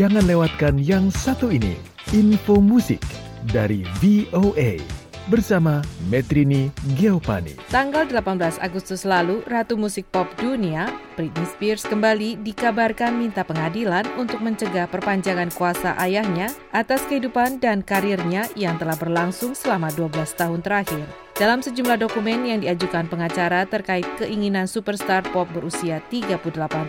Jangan 0.00 0.24
lewatkan 0.24 0.80
yang 0.80 1.12
satu 1.12 1.52
ini, 1.52 1.76
info 2.16 2.56
musik 2.56 3.04
dari 3.52 3.84
VOA 4.00 4.80
bersama 5.28 5.84
Metrini 6.08 6.72
Geopani. 6.96 7.52
Tanggal 7.68 8.08
18 8.08 8.64
Agustus 8.64 9.04
lalu, 9.04 9.44
Ratu 9.44 9.76
Musik 9.76 10.08
Pop 10.08 10.24
Dunia, 10.40 10.88
Britney 11.20 11.44
Spears 11.52 11.84
kembali 11.84 12.40
dikabarkan 12.40 13.12
minta 13.12 13.44
pengadilan 13.44 14.08
untuk 14.16 14.40
mencegah 14.40 14.88
perpanjangan 14.88 15.52
kuasa 15.52 15.92
ayahnya 16.00 16.48
atas 16.72 17.04
kehidupan 17.04 17.60
dan 17.60 17.84
karirnya 17.84 18.48
yang 18.56 18.80
telah 18.80 18.96
berlangsung 18.96 19.52
selama 19.52 19.92
12 19.92 20.16
tahun 20.32 20.64
terakhir. 20.64 21.29
Dalam 21.40 21.64
sejumlah 21.64 21.96
dokumen 22.04 22.44
yang 22.44 22.60
diajukan 22.60 23.08
pengacara 23.08 23.64
terkait 23.64 24.04
keinginan 24.20 24.68
superstar 24.68 25.24
pop 25.32 25.48
berusia 25.48 26.04
38 26.12 26.36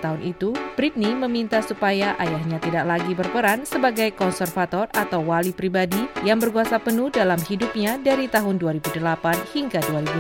tahun 0.04 0.20
itu, 0.28 0.52
Britney 0.76 1.16
meminta 1.16 1.64
supaya 1.64 2.20
ayahnya 2.20 2.60
tidak 2.60 2.84
lagi 2.84 3.16
berperan 3.16 3.64
sebagai 3.64 4.12
konservator 4.12 4.92
atau 4.92 5.24
wali 5.24 5.56
pribadi 5.56 6.04
yang 6.28 6.36
berkuasa 6.36 6.84
penuh 6.84 7.08
dalam 7.08 7.40
hidupnya 7.40 7.96
dari 7.96 8.28
tahun 8.28 8.60
2008 8.60 9.56
hingga 9.56 9.80
2019 9.88 10.20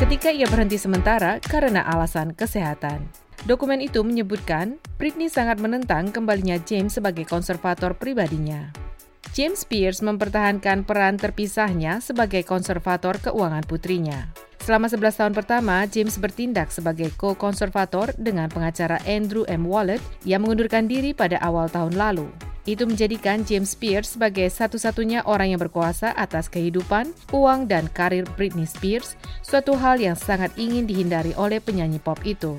ketika 0.00 0.32
ia 0.32 0.48
berhenti 0.48 0.80
sementara 0.80 1.36
karena 1.44 1.84
alasan 1.84 2.32
kesehatan. 2.32 3.04
Dokumen 3.44 3.84
itu 3.84 4.00
menyebutkan 4.00 4.80
Britney 4.96 5.28
sangat 5.28 5.60
menentang 5.60 6.08
kembalinya 6.08 6.56
James 6.64 6.96
sebagai 6.96 7.28
konservator 7.28 7.92
pribadinya. 7.92 8.72
James 9.32 9.64
Spears 9.64 10.04
mempertahankan 10.04 10.84
peran 10.84 11.16
terpisahnya 11.16 12.04
sebagai 12.04 12.44
konservator 12.44 13.16
keuangan 13.16 13.64
putrinya. 13.64 14.28
Selama 14.64 14.88
11 14.88 15.20
tahun 15.20 15.34
pertama, 15.36 15.84
James 15.88 16.16
bertindak 16.16 16.72
sebagai 16.72 17.12
co-konservator 17.20 18.16
dengan 18.16 18.48
pengacara 18.48 18.96
Andrew 19.04 19.44
M. 19.44 19.68
Wallet 19.68 20.00
yang 20.24 20.40
mengundurkan 20.44 20.88
diri 20.88 21.12
pada 21.12 21.36
awal 21.44 21.68
tahun 21.68 22.00
lalu. 22.00 22.32
Itu 22.64 22.88
menjadikan 22.88 23.44
James 23.44 23.76
Spears 23.76 24.16
sebagai 24.16 24.48
satu-satunya 24.48 25.28
orang 25.28 25.52
yang 25.52 25.60
berkuasa 25.60 26.16
atas 26.16 26.48
kehidupan, 26.48 27.12
uang, 27.28 27.68
dan 27.68 27.92
karir 27.92 28.24
Britney 28.40 28.64
Spears, 28.64 29.20
suatu 29.44 29.76
hal 29.76 30.00
yang 30.00 30.16
sangat 30.16 30.48
ingin 30.56 30.88
dihindari 30.88 31.36
oleh 31.36 31.60
penyanyi 31.60 32.00
pop 32.00 32.16
itu. 32.24 32.56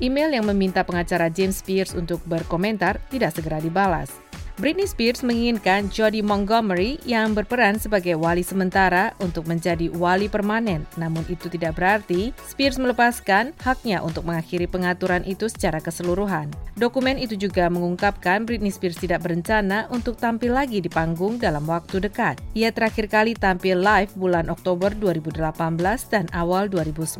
Email 0.00 0.32
yang 0.32 0.48
meminta 0.48 0.80
pengacara 0.80 1.28
James 1.28 1.60
Spears 1.60 1.92
untuk 1.92 2.24
berkomentar 2.24 2.96
tidak 3.12 3.36
segera 3.36 3.60
dibalas. 3.60 4.23
Britney 4.54 4.86
Spears 4.86 5.26
menginginkan 5.26 5.90
Jodie 5.90 6.22
Montgomery 6.22 7.02
yang 7.02 7.34
berperan 7.34 7.74
sebagai 7.74 8.14
wali 8.14 8.46
sementara 8.46 9.10
untuk 9.18 9.50
menjadi 9.50 9.90
wali 9.90 10.30
permanen. 10.30 10.86
Namun 10.94 11.26
itu 11.26 11.50
tidak 11.50 11.74
berarti 11.74 12.30
Spears 12.46 12.78
melepaskan 12.78 13.50
haknya 13.58 13.98
untuk 13.98 14.22
mengakhiri 14.22 14.70
pengaturan 14.70 15.26
itu 15.26 15.50
secara 15.50 15.82
keseluruhan. 15.82 16.54
Dokumen 16.78 17.18
itu 17.18 17.34
juga 17.34 17.66
mengungkapkan 17.66 18.46
Britney 18.46 18.70
Spears 18.70 18.94
tidak 18.94 19.26
berencana 19.26 19.90
untuk 19.90 20.22
tampil 20.22 20.54
lagi 20.54 20.78
di 20.78 20.86
panggung 20.86 21.34
dalam 21.34 21.66
waktu 21.66 22.06
dekat. 22.06 22.38
Ia 22.54 22.70
terakhir 22.70 23.10
kali 23.10 23.34
tampil 23.34 23.82
live 23.82 24.14
bulan 24.14 24.46
Oktober 24.54 24.94
2018 24.94 25.34
dan 26.14 26.30
awal 26.30 26.70
2019 26.70 27.18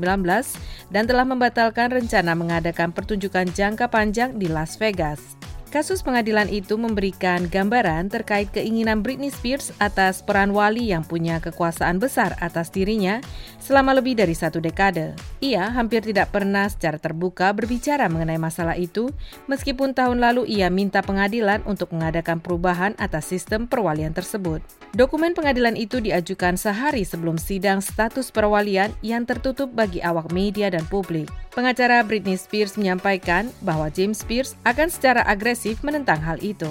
dan 0.95 1.03
telah 1.03 1.27
membatalkan 1.27 1.91
rencana 1.91 2.39
mengadakan 2.39 2.95
pertunjukan 2.95 3.51
jangka 3.51 3.91
panjang 3.91 4.39
di 4.39 4.47
Las 4.47 4.79
Vegas. 4.79 5.35
Kasus 5.75 6.07
pengadilan 6.07 6.47
itu 6.55 6.79
memberikan 6.79 7.51
gambaran 7.51 8.07
terkait 8.07 8.47
keinginan 8.55 9.03
Britney 9.03 9.27
Spears 9.27 9.75
atas 9.83 10.23
peran 10.23 10.55
wali 10.55 10.95
yang 10.95 11.03
punya 11.03 11.43
kekuasaan 11.43 11.99
besar 11.99 12.39
atas 12.39 12.71
dirinya 12.71 13.19
selama 13.59 13.99
lebih 13.99 14.15
dari 14.15 14.39
satu 14.39 14.63
dekade. 14.63 15.19
Ia 15.43 15.75
hampir 15.75 16.07
tidak 16.07 16.31
pernah 16.31 16.71
secara 16.71 16.95
terbuka 17.03 17.51
berbicara 17.51 18.07
mengenai 18.07 18.39
masalah 18.39 18.79
itu, 18.79 19.11
meskipun 19.51 19.99
tahun 19.99 20.23
lalu 20.23 20.47
ia 20.47 20.71
minta 20.71 21.03
pengadilan 21.03 21.67
untuk 21.67 21.91
mengadakan 21.91 22.39
perubahan 22.39 22.95
atas 22.95 23.35
sistem 23.35 23.67
perwalian 23.67 24.15
tersebut. 24.15 24.63
Dokumen 24.95 25.35
pengadilan 25.35 25.75
itu 25.75 25.99
diajukan 25.99 26.55
sehari 26.55 27.03
sebelum 27.03 27.35
sidang 27.35 27.83
status 27.83 28.31
perwalian 28.31 28.95
yang 29.03 29.27
tertutup 29.27 29.75
bagi 29.75 29.99
awak 30.07 30.31
media 30.31 30.71
dan 30.71 30.87
publik. 30.87 31.27
Pengacara 31.55 32.03
Britney 32.03 32.35
Spears 32.35 32.75
menyampaikan 32.75 33.47
bahwa 33.63 33.87
James 33.87 34.27
Spears 34.27 34.59
akan 34.67 34.91
secara 34.91 35.23
agresif 35.23 35.87
menentang 35.87 36.19
hal 36.19 36.43
itu. 36.43 36.67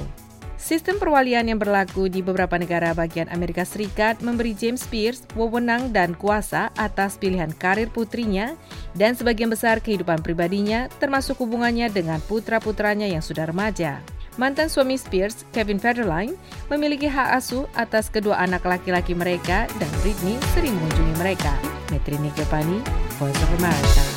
Sistem 0.60 0.96
perwalian 0.96 1.52
yang 1.52 1.60
berlaku 1.60 2.08
di 2.08 2.24
beberapa 2.24 2.56
negara 2.56 2.96
bagian 2.96 3.28
Amerika 3.36 3.68
Serikat 3.68 4.24
memberi 4.24 4.56
James 4.56 4.84
Spears 4.88 5.24
wewenang 5.36 5.92
dan 5.92 6.16
kuasa 6.16 6.72
atas 6.80 7.20
pilihan 7.20 7.52
karir 7.52 7.92
putrinya 7.92 8.56
dan 8.96 9.12
sebagian 9.12 9.52
besar 9.52 9.84
kehidupan 9.84 10.24
pribadinya 10.24 10.88
termasuk 11.04 11.40
hubungannya 11.44 11.92
dengan 11.92 12.24
putra-putranya 12.24 13.08
yang 13.08 13.20
sudah 13.20 13.48
remaja. 13.48 14.00
Mantan 14.40 14.72
suami 14.72 14.96
Spears, 14.96 15.44
Kevin 15.52 15.84
Federline, 15.84 16.36
memiliki 16.72 17.12
hak 17.12 17.44
asuh 17.44 17.68
atas 17.76 18.08
kedua 18.08 18.40
anak 18.40 18.64
laki-laki 18.64 19.12
mereka 19.16 19.68
dan 19.80 19.92
Britney 20.00 20.40
sering 20.56 20.76
mengunjungi 20.80 21.16
mereka. 21.20 21.54
Metri 21.92 22.16
Nikepani, 22.18 22.80
Voice 23.20 23.38
of 23.38 23.52
America. 23.60 24.13